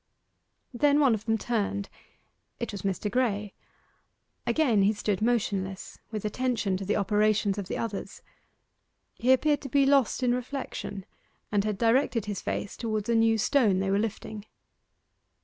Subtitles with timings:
[0.73, 1.87] Then one of them turned;
[2.59, 3.07] it was Mr.
[3.07, 3.53] Graye.
[4.47, 8.23] Again he stood motionless, with attention to the operations of the others.
[9.13, 11.05] He appeared to be lost in reflection,
[11.51, 14.47] and had directed his face towards a new stone they were lifting.